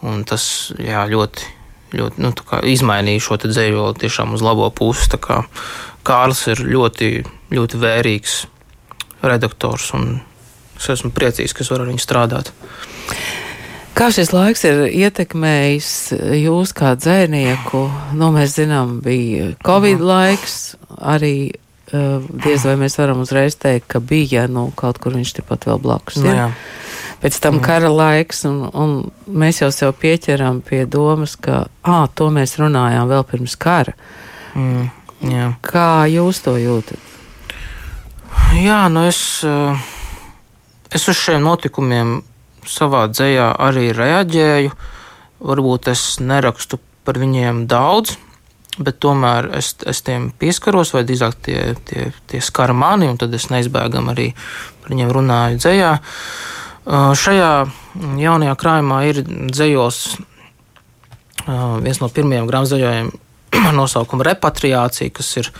Un 0.02 0.24
tas 0.26 0.44
jā, 0.82 1.04
ļoti, 1.06 1.46
ļoti 1.94 2.24
nu, 2.24 2.32
izmainīja 2.72 3.22
šo 3.22 3.38
dzējoli 3.44 4.00
tiešām 4.02 4.34
uz 4.34 4.42
labo 4.42 4.66
pusi. 4.74 5.20
Kārlis 6.02 6.48
ir 6.50 6.64
ļoti 6.66 7.12
ļoti 7.52 7.80
vērīgs 7.82 8.38
redaktors, 9.22 9.92
un 9.96 10.16
es 10.78 10.88
esmu 10.96 11.12
priecīgs, 11.14 11.54
ka 11.54 11.64
es 11.64 11.70
varu 11.72 11.86
ar 11.86 11.92
viņu 11.92 12.02
strādāt. 12.02 12.52
Kā 13.92 14.08
šis 14.14 14.32
laiks 14.32 14.64
ir 14.64 14.86
ietekmējis 14.88 15.90
jūs 16.40 16.72
kā 16.76 16.94
dzēnieku? 16.96 17.82
Nu, 18.16 18.30
mēs 18.32 18.56
zinām, 18.56 18.96
bija 19.04 19.50
Covid 19.66 20.00
Aha. 20.00 20.08
laiks, 20.08 20.56
arī 20.96 21.34
uh, 21.52 21.61
diez 21.92 22.64
vai 22.64 22.76
mēs 22.80 22.96
varam 22.98 23.20
uzreiz 23.24 23.56
teikt, 23.60 23.88
ka 23.92 24.00
bija 24.00 24.46
nu, 24.48 24.70
kaut 24.76 25.00
kur 25.02 25.16
viņš 25.16 25.34
tepat 25.40 25.68
vēl 25.68 25.80
blakus. 25.82 26.18
Nu, 26.24 26.32
ja? 26.32 26.48
Pēc 27.22 27.38
tam 27.38 27.58
mm. 27.58 27.64
kara 27.66 27.90
laiks, 27.92 28.42
un, 28.48 28.64
un 28.72 28.96
mēs 29.28 29.60
jau 29.62 29.70
sev 29.74 29.92
pieķeram 30.00 30.62
pie 30.66 30.82
domas, 30.90 31.36
ka 31.36 31.66
ā, 31.84 32.00
to 32.16 32.32
mēs 32.34 32.56
runājām 32.58 33.10
vēl 33.12 33.24
pirms 33.28 33.54
kara. 33.60 33.94
Mm. 34.58 34.88
Jā. 35.30 35.52
Kā 35.62 36.08
jūs 36.10 36.42
to 36.42 36.56
jūtat? 36.58 36.98
Jā, 38.58 38.88
nu 38.90 39.04
es, 39.06 39.20
eh, 39.46 39.84
es 40.90 41.06
uz 41.08 41.20
šiem 41.20 41.44
notikumiem 41.44 42.20
savā 42.66 43.06
dzējā 43.12 43.52
arī 43.68 43.92
reaģēju. 43.94 44.74
Varbūt 45.42 45.88
es 45.92 46.02
nerakstu 46.22 46.78
par 47.06 47.18
viņiem 47.18 47.66
daudz, 47.70 48.16
bet 48.78 48.98
tomēr 49.04 49.50
es, 49.58 49.74
es 49.88 50.00
tiem 50.06 50.30
pieskaros, 50.38 50.94
vai 50.96 51.04
drīzāk 51.08 51.36
tie, 51.44 51.60
tie, 51.88 52.08
tie 52.30 52.40
skara 52.40 52.74
mani, 52.76 53.10
un 53.10 53.20
tad 53.20 53.34
es 53.36 53.50
neizbēgam 53.52 54.12
arī 54.12 54.30
par 54.82 54.94
viņiem 54.94 55.12
runāju 55.12 55.60
dzējā. 55.60 55.92
Šajā 57.22 57.50
jaunajā 58.18 58.54
krājumā 58.58 59.02
ir 59.10 59.22
dzējos 59.26 59.98
viens 61.82 62.00
no 62.00 62.08
pirmajiem 62.08 62.48
grāmatzīmējiem 62.48 63.12
ar 63.12 63.74
nosaukumu 63.80 64.24
repatriācija, 64.26 65.12
kas 65.14 65.36
ir 65.42 65.52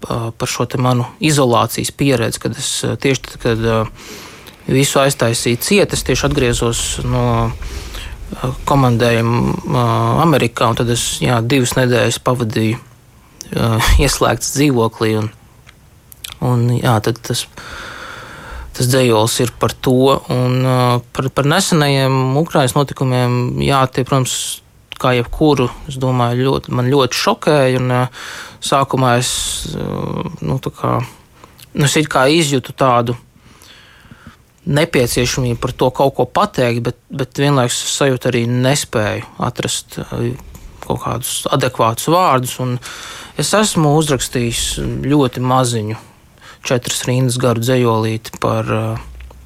par 0.00 0.48
šo 0.48 0.66
manu 0.80 1.04
izolācijas 1.20 1.92
pieredzi, 1.92 2.40
kad 2.40 2.56
es 2.58 2.70
tieši 3.02 3.24
tad, 3.26 3.40
kad 3.42 3.64
visu 4.70 5.00
aiztaisīju 5.02 5.60
ciet, 5.60 5.92
es 5.92 6.04
tieši 6.06 6.26
atgriezos 6.28 6.82
no 7.04 7.24
komandējuma 8.68 9.84
Amerikā, 10.22 10.70
tad 10.78 10.90
es 10.94 11.18
jā, 11.22 11.40
divas 11.42 11.74
nedēļas 11.78 12.20
pavadīju 12.24 12.78
ieslēgts 14.04 14.54
dzīvoklī. 14.56 15.12
Un, 15.20 15.30
un, 16.46 16.66
jā, 16.78 16.96
tas, 17.04 17.46
tas 18.76 18.90
dzējols 18.90 19.38
ir 19.44 19.54
par 19.60 19.74
to. 19.74 20.16
Un, 20.32 20.60
par, 21.14 21.30
par 21.34 21.50
nesenajiem 21.50 22.36
Ukraiņas 22.40 22.76
notikumiem, 22.78 23.40
jā, 23.66 23.82
tie, 23.90 24.06
protams, 24.06 24.36
kā 25.00 25.14
jebkuru, 25.16 25.70
es 25.88 25.96
domāju, 26.00 26.44
ļoti, 26.46 26.76
man 26.76 26.90
ļoti 26.92 27.18
šokēja. 27.24 27.80
Un, 27.80 27.96
sākumā 28.60 29.16
es, 29.20 29.32
nu, 30.44 30.60
kā, 30.60 30.98
nu, 31.72 31.88
es 31.88 31.96
kā 32.12 32.26
izjūtu 32.28 32.76
tādu 32.76 33.16
nepieciešamību 34.66 35.60
par 35.60 35.72
to 35.72 35.88
kaut 35.94 36.14
ko 36.18 36.26
pateikt, 36.28 36.82
bet, 36.84 36.98
bet 37.08 37.40
vienlaikus 37.40 37.80
es 37.86 37.96
sajūtu 38.00 38.30
arī 38.30 38.44
nespēju 38.50 39.24
atrast 39.40 40.00
kaut 40.84 41.00
kādus 41.04 41.46
adekvātus 41.52 42.10
vārdus. 42.12 42.58
Es 43.40 43.54
esmu 43.56 43.94
uzrakstījis 43.96 44.64
ļoti 45.06 45.42
maziņu, 45.44 45.96
četras 46.66 47.06
rindas 47.08 47.40
garu 47.40 47.64
dzējolīti 47.64 48.36
par, 48.42 48.68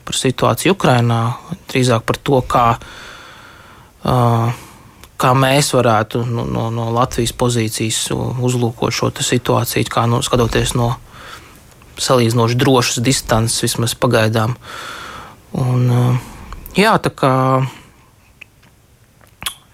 par 0.04 0.18
situāciju 0.18 0.74
Ukrajinā, 0.74 1.22
drīzāk 1.70 2.06
par 2.08 2.18
to, 2.18 2.42
kā 2.50 2.66
uh, 2.74 4.62
kā 5.24 5.32
mēs 5.38 5.72
varētu 5.74 6.24
no, 6.28 6.44
no, 6.44 6.68
no 6.74 6.90
Latvijas 6.94 7.32
pozīcijas 7.38 8.08
uzlūkot 8.12 8.94
šo 8.94 9.10
situāciju, 9.14 9.88
kā 9.90 10.06
nu, 10.10 10.20
skatoties 10.24 10.74
no 10.78 10.94
salīdzinoši 12.02 12.58
drošas 12.58 13.00
distances, 13.04 13.62
vismaz 13.62 13.94
pagaidām. 13.94 14.56
Un, 15.54 15.86
jā, 16.74 16.96
tā 16.98 17.12
kā 17.14 17.34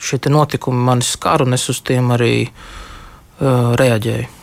šie 0.01 0.21
notikumi 0.33 0.85
mani 0.85 1.07
skar, 1.07 1.45
un 1.45 1.57
es 1.57 1.69
uz 1.73 1.81
tiem 1.85 2.13
arī 2.17 2.35
uh, 2.49 3.73
reaģēju. 3.81 4.37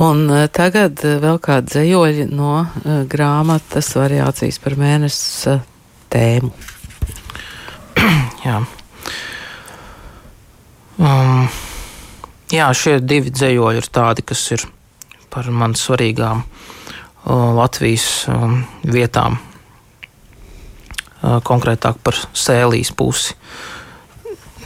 Un 0.00 0.22
tagad 0.54 1.02
vēl 1.02 1.38
kāda 1.42 1.66
dzējoļa 1.66 2.26
no 2.32 2.52
uh, 2.62 3.00
grāmatas 3.10 3.90
variācijas 3.98 4.60
par 4.62 4.78
mēnesi 4.80 5.50
uh, 5.50 5.64
tēmu. 6.12 6.52
jā. 8.46 8.60
Um, 11.00 11.48
jā, 12.52 12.70
šie 12.76 12.98
divi 13.00 13.32
dzējoļi 13.34 13.82
ir 13.82 13.90
tādi, 13.92 14.24
kas 14.26 14.46
ir 14.56 14.66
par 15.32 15.50
man 15.50 15.76
svarīgām 15.78 16.42
uh, 16.44 17.50
Latvijas 17.56 18.08
um, 18.30 18.60
vietām, 18.84 19.38
konkrētāk 21.20 22.00
par 22.04 22.16
sēlīs 22.36 22.92
pusi. 22.96 23.36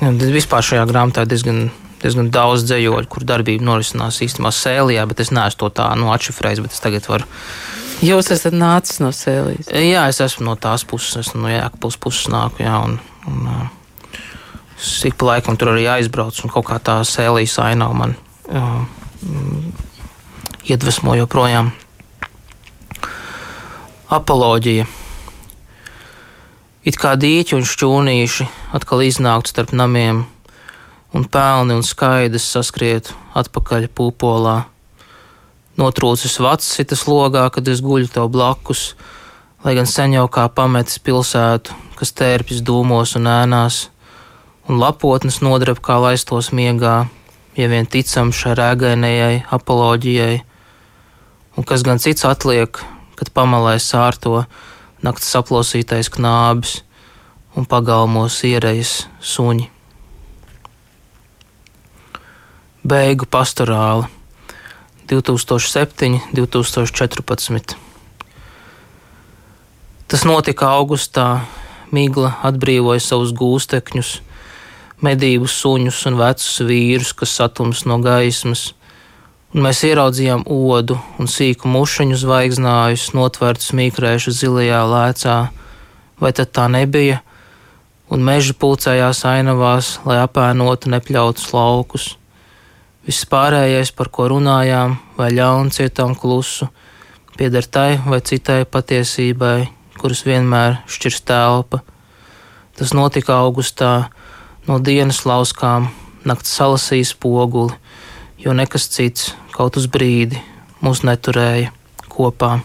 Vispār 0.00 0.64
šajā 0.66 0.84
grāmatā 0.90 1.24
ir 1.24 1.30
diezgan, 1.30 1.60
diezgan 2.02 2.30
daudz 2.34 2.66
dzējoļu, 2.68 3.08
kur 3.10 3.26
darbība 3.26 3.64
norisinās 3.64 4.20
īstenībā 4.24 4.52
sēlijā, 4.54 5.06
bet 5.10 5.22
es 5.24 5.32
neesmu 5.34 5.64
to 5.64 5.70
tā 5.80 5.88
nu, 5.98 6.10
atšifrējis, 6.14 6.62
bet 6.64 6.76
es 6.76 6.82
tagad 6.84 7.08
varu. 7.08 7.28
Jūs 8.04 8.28
esat 8.34 8.56
nācis 8.58 8.98
no 9.00 9.12
sēlijas? 9.14 9.70
Jā, 9.70 10.08
es 10.10 10.20
esmu 10.20 10.48
no 10.50 10.56
tās 10.60 10.84
puses, 10.88 11.14
esmu 11.22 11.46
no 11.46 11.52
Jēkabūras 11.52 12.00
puses 12.02 12.28
nāku, 12.32 12.64
jā, 12.66 12.74
un, 12.84 12.98
un 13.30 13.48
ik 15.08 15.16
pa 15.20 15.30
laikam 15.30 15.56
tur 15.56 15.72
arī 15.72 15.86
aizbrauc, 15.88 16.36
un 16.44 16.52
kaut 16.52 16.66
kā 16.68 16.80
tā 16.82 16.98
sēlijas 17.06 17.56
ainava 17.62 17.96
man 18.02 18.16
uh, 18.50 18.82
iedvesmo 20.68 21.14
joprojām. 21.22 21.72
Apoloģija. 24.14 24.84
It 26.84 26.98
kā 27.00 27.14
dīķi 27.16 27.54
un 27.56 27.62
šķūnīši 27.64 28.44
atkal 28.76 29.00
iznāktu 29.06 29.54
starp 29.54 29.70
namiem, 29.72 30.18
un 31.16 31.22
pelni 31.24 31.78
un 31.78 31.84
skaidrs 31.86 32.44
saskrietu 32.52 33.14
atpakaļ 33.40 33.86
pūpolā. 33.96 34.58
Notrūcis 35.80 36.36
vats 36.44 36.68
sitas 36.76 37.06
logā, 37.08 37.46
kad 37.54 37.70
es 37.72 37.80
guļu 37.80 38.10
tev 38.12 38.28
blakus, 38.34 38.82
lai 39.64 39.72
gan 39.78 39.88
sen 39.88 40.12
jau 40.12 40.26
kā 40.28 40.44
pametis 40.52 41.00
pilsētu, 41.00 41.72
kas 41.96 42.12
tērpjas 42.20 42.60
dūmos 42.68 43.16
un 43.16 43.30
ēnās, 43.32 43.86
un 44.68 44.76
lapotnes 44.76 45.40
nodrep 45.40 45.80
kā 45.80 45.96
laistos 46.04 46.52
miegā, 46.52 47.06
ja 47.56 47.70
vien 47.72 47.88
ticam 47.88 48.28
šai 48.28 48.58
rēgainējai 48.60 49.40
apoloģijai, 49.56 50.36
un 51.56 51.64
kas 51.64 51.88
gan 51.88 51.96
cits 51.96 52.28
atliek, 52.28 52.76
kad 53.16 53.32
pamalē 53.32 53.78
sārto 53.80 54.44
naktas 55.04 55.28
saplosītais 55.34 56.08
knābis 56.12 56.78
un 57.54 57.68
pagalmos 57.68 58.40
ierejas 58.48 59.04
suņi. 59.20 59.68
Beigu 62.84 63.28
pastorāli 63.28 64.08
2007, 65.08 66.20
2014. 66.36 67.76
Tas 70.08 70.24
notika 70.28 70.72
augustā. 70.78 71.44
Migla 71.94 72.32
atbrīvoja 72.42 72.98
savus 72.98 73.30
gūstekņus, 73.38 74.08
medību 75.04 75.46
suņus 75.46 76.00
un 76.10 76.16
vecus 76.18 76.56
vīrus, 76.66 77.12
kas 77.14 77.36
satums 77.38 77.84
no 77.86 78.00
gaismas, 78.02 78.72
un 79.54 79.62
mēs 79.62 79.84
ieraudzījām 79.86 80.42
odu 80.50 80.96
un 81.22 81.30
sīku 81.30 81.70
mušaņu 81.70 82.18
zvaigznājus, 82.18 83.12
notvērtus 83.14 83.70
mīkrēšu 83.78 84.34
zilajā 84.34 84.80
lēcā. 84.90 85.36
Vai 86.18 86.32
tad 86.34 86.50
tā 86.54 86.66
nebija? 86.70 87.20
Un 88.10 88.26
meža 88.26 88.54
pulcējās 88.58 89.22
ainavās, 89.30 89.98
lai 90.04 90.18
apēnotu 90.22 90.90
nepļautus 90.92 91.46
laukus. 91.54 92.08
Viss 93.06 93.26
pārējais, 93.30 93.92
par 93.94 94.10
ko 94.10 94.26
runājām, 94.32 94.98
vai 95.18 95.30
ļauncietām 95.36 96.14
klusu, 96.18 96.68
pieder 97.38 97.66
tai 97.66 98.00
vai 98.06 98.20
citai 98.24 98.64
patiesībai, 98.64 99.68
kuras 100.00 100.24
vienmēr 100.26 100.80
šķirs 100.90 101.20
telpa. 101.28 101.82
Tas 102.74 102.94
notika 102.96 103.38
augustā, 103.44 104.08
no 104.66 104.80
dienas 104.82 105.22
lauskām, 105.28 105.90
naktas 106.26 106.56
salasīja 106.58 107.12
spoguli, 107.12 107.76
jo 108.40 108.56
nekas 108.56 108.88
cits, 108.90 109.34
kaut 109.54 109.78
uz 109.78 109.86
brīdi, 109.86 110.40
mūs 110.82 111.04
neturēja 111.06 111.70
kopā. 112.10 112.58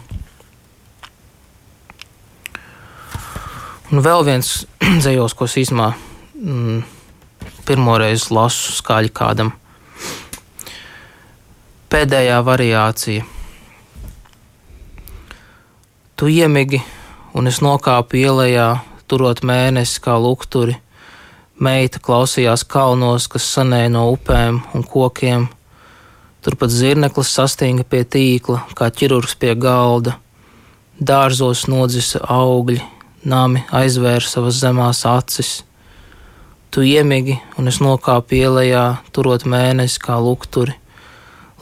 Un 3.90 4.02
vēl 4.04 4.26
viens 4.26 4.52
dzējos, 5.02 5.34
ko 5.38 5.46
es 5.46 5.56
īsumā 5.62 5.92
mm, 6.34 6.82
pirmoreiz 7.66 8.28
lasu 8.34 8.74
skaļi 8.76 9.14
kādam 9.14 9.54
pēdējā 11.90 12.36
variācija. 12.46 13.24
Tu 16.14 16.28
iemigi, 16.36 16.78
un 17.34 17.50
es 17.50 17.58
nokāpu 17.64 18.20
ielā, 18.20 18.68
turot 19.10 19.42
mēnesi 19.42 20.02
kā 20.04 20.14
lukturi. 20.20 20.76
Meita 21.60 22.00
klausījās 22.00 22.62
kalnos, 22.64 23.26
kas 23.28 23.48
sanēja 23.56 23.90
no 23.92 24.06
upēm 24.14 24.62
un 24.74 24.86
kokiem. 24.86 25.48
Turpat 26.40 26.72
zirneklis 26.72 27.32
sastinga 27.36 27.84
pie 27.84 28.04
tīkla, 28.04 28.62
kā 28.76 28.88
ķirurgs 28.88 29.36
pie 29.36 29.54
galda. 29.60 30.16
Dārzos 31.00 31.66
nodzisa 31.68 32.20
augļi, 32.24 32.80
nami 33.24 33.64
aizvēra 33.72 34.24
savas 34.24 34.60
zemās 34.60 35.04
acis. 35.08 35.60
Tu 36.70 36.86
iemigi, 36.92 37.40
un 37.58 37.68
es 37.68 37.80
nokāpu 37.84 38.38
ielā, 38.40 38.84
turot 39.12 39.44
mēnesi 39.44 40.00
kā 40.00 40.16
lukturi 40.20 40.80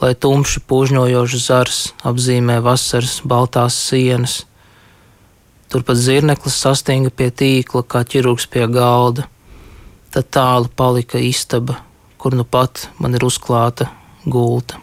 lai 0.01 0.13
tumši 0.15 0.63
pūžņojošs 0.67 1.45
zars 1.45 1.79
apzīmē 2.07 2.59
vasaras 2.63 3.19
baltās 3.27 3.75
sienas. 3.89 4.43
Turpat 5.69 5.99
zirneklis 6.01 6.57
sastinga 6.63 7.11
pie 7.13 7.29
tīkla, 7.29 7.83
kā 7.83 8.01
ķirurgs 8.07 8.47
pie 8.49 8.65
galda. 8.71 9.27
Tad 10.09 10.31
tālu 10.33 10.71
palika 10.75 11.19
istaba, 11.21 11.77
kur 12.17 12.33
nu 12.33 12.47
pat 12.47 12.87
man 12.97 13.13
ir 13.19 13.27
uzklāta 13.27 13.91
gulta. 14.25 14.79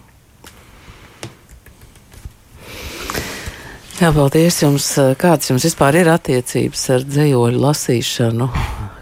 Jā, 3.97 4.11
paldies 4.13 4.61
jums. 4.61 4.91
Kādas 5.17 5.49
jums 5.49 5.65
vispār 5.65 5.97
ir 6.03 6.11
attiecības 6.13 6.83
ar 6.93 7.05
dzējoļu 7.09 7.63
lasīšanu 7.63 8.51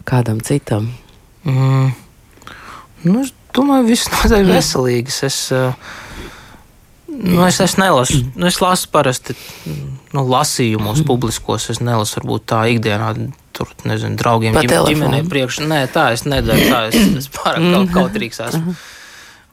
kādam 0.07 0.39
citam? 0.47 0.93
Mm. 1.43 1.91
Nu, 3.05 3.25
es 3.25 3.35
domāju, 3.57 3.89
viss 3.91 4.11
noteikti 4.13 4.55
veselīgs. 4.55 5.19
Es, 5.27 5.39
uh, 5.55 5.75
Nu, 7.15 7.47
es, 7.47 7.61
es 7.61 7.77
nelasu. 7.79 8.25
Nu, 8.35 8.47
es 8.47 8.59
lasu 8.63 8.89
parasti 8.91 9.37
nu, 10.15 10.25
lasījumos, 10.27 11.03
mm. 11.03 11.07
publiskos. 11.07 11.69
Es 11.71 11.81
nelasu 11.85 12.19
varbūt 12.19 12.47
tā 12.51 12.65
ikdienā. 12.75 13.13
Tur, 13.55 13.71
nezinu, 13.87 14.19
draugiem, 14.19 14.57
ģim, 14.59 14.73
ģimenei 14.89 15.23
priekš. 15.31 15.61
Nē, 15.71 15.85
tā 15.95 16.09
es 16.17 16.25
nedaru. 16.27 16.65
Tā 16.73 16.81
es, 16.91 16.99
es 17.23 17.29
pārāk 17.31 17.69
kaut, 17.71 17.93
kautrīgs 17.95 18.43
esmu. 18.49 18.75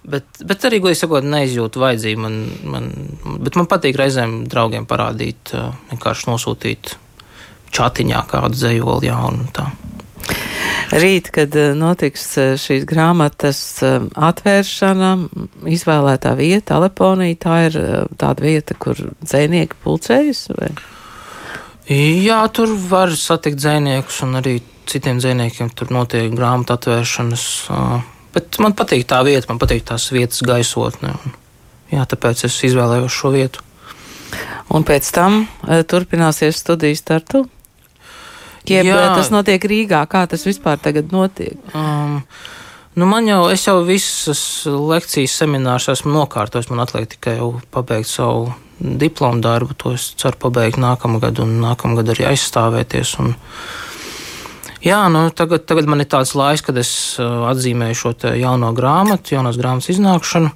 Bet, 0.02 0.26
bet 0.48 0.66
arī, 0.66 0.80
godīgi 0.82 1.04
sakot, 1.04 1.26
neizjūtu 1.30 1.82
vajadzību. 1.82 2.22
Man, 2.24 2.38
man, 2.74 2.88
bet 3.46 3.58
man 3.60 3.70
patīk 3.70 4.00
reizēm 4.02 4.42
draugiem 4.50 4.88
parādīt, 4.90 5.54
vienkārši 5.92 6.30
nosūtīt 6.32 6.96
čatiņā 7.72 8.24
kādu 8.32 8.58
dzējoli 8.58 9.12
jaunu. 9.12 9.46
Tā. 9.54 9.70
Rīt, 10.92 11.30
kad 11.34 11.56
notiks 11.78 12.26
šīs 12.60 12.84
grāmatas 12.90 13.62
atvēršana, 13.82 15.12
izvēlētā 15.72 16.34
vieta, 16.40 16.80
Aleponija, 16.80 17.38
tā 17.46 17.60
ir 17.70 17.78
tāda 18.20 18.44
vieta, 18.44 18.76
kur 18.76 19.00
dzēnieki 19.22 19.80
pulcējas? 19.86 20.48
Vai? 20.58 20.74
Jā, 21.92 22.42
tur 22.54 22.74
var 22.90 23.14
satikt 23.18 23.62
dzēniekus 23.62 24.22
un 24.28 24.42
arī 24.42 24.58
citiem 24.92 25.22
dzēniekiem 25.22 25.72
tur 25.78 25.94
notiek 25.94 26.34
grāmatu 26.36 26.76
atvēršanas. 26.76 27.46
Bet 28.36 28.60
man 28.64 28.76
patīk 28.78 29.04
tā 29.10 29.20
vieta, 29.28 29.50
man 29.50 29.60
patīk 29.60 29.84
tās 29.88 30.08
vietas 30.14 30.44
gaisotne. 30.48 31.16
Jā, 31.92 32.06
tāpēc 32.08 32.46
es 32.48 32.56
izvēlējos 32.70 33.12
šo 33.12 33.34
vietu. 33.34 33.66
Un 34.72 34.86
pēc 34.88 35.10
tam 35.12 35.44
turpināsies 35.92 36.62
studijas 36.64 37.04
startu? 37.04 37.44
Jeb 38.70 38.88
Jā. 38.88 39.12
tas 39.18 39.32
notiek 39.34 39.64
Rīgā, 39.68 40.06
kā 40.08 40.22
tas 40.30 40.46
vispār 40.48 40.80
tagad 40.80 41.12
notiek? 41.12 41.58
Um, 41.76 42.22
Nu, 42.96 43.06
man 43.08 43.28
jau, 43.28 43.46
es 43.48 43.64
jau 43.64 43.78
visas 43.88 44.42
lekcijas, 44.68 45.38
seminārus 45.40 45.88
esmu 45.94 46.12
nokārtojis. 46.12 46.68
Man 46.74 46.84
atliek 46.84 47.08
tikai 47.14 47.38
pabeigt 47.72 48.10
savu 48.12 48.50
diplomu 48.80 49.40
darbu. 49.44 49.78
To 49.80 49.94
es 49.96 50.10
ceru 50.20 50.36
pabeigt 50.42 50.80
nākamgad, 50.82 51.40
un 51.40 51.56
nākamgad 51.64 52.12
arī 52.12 52.28
aizstāvēties. 52.34 53.14
Un, 53.24 53.32
jā, 54.86 55.02
nu, 55.14 55.28
tagad, 55.36 55.66
tagad 55.70 55.90
man 55.92 56.04
ir 56.04 56.10
tāds 56.12 56.36
laiks, 56.38 56.66
kad 56.66 56.78
es 56.82 56.92
uh, 57.22 57.48
atzīmēju 57.52 58.00
šo 58.02 58.16
jauno 58.40 58.74
grāmatu, 58.78 59.36
jaunās 59.36 59.60
grāmatas 59.62 59.94
iznākšanu. 59.96 60.52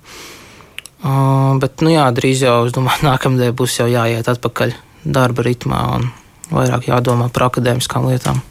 Uh, 1.05 1.55
bet, 1.61 1.83
nu, 1.85 1.93
jā, 1.93 2.09
drīz 2.15 2.45
jau, 2.47 2.59
es 2.69 2.75
domāju, 2.75 3.05
nākamdien 3.11 3.55
būs 3.57 3.79
jau 3.81 3.89
jāiet 3.91 4.29
atpakaļ 4.31 4.77
darba 5.05 5.45
ritmā. 5.45 5.81
Un, 5.99 6.13
vairāk 6.53 6.89
jādomā 6.89 7.29
par 7.33 7.49
akadēmiskām 7.49 8.09
lietām. 8.09 8.41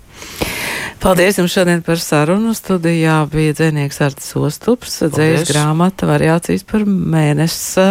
Paldies 1.04 1.36
jums 1.36 1.52
šodien 1.52 1.82
par 1.84 2.00
sarunu. 2.00 2.54
Studijā 2.56 3.18
bija 3.32 3.56
dzēnieks 3.58 4.00
Artis 4.06 4.30
Ostups, 4.40 5.02
dzējas 5.12 5.50
grāmata 5.50 6.08
variācijas 6.08 6.64
par 6.68 6.86
mēnesi 6.88 7.90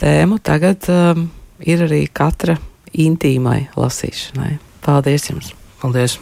tēmu. 0.00 0.40
Tagad 0.44 0.88
um, 0.92 1.26
ir 1.60 1.84
arī 1.88 2.06
katra 2.08 2.56
intīmai 2.96 3.66
lasīšanai. 3.76 4.56
Paldies 4.86 5.28
jums! 5.28 5.52
Paldies! 5.82 6.16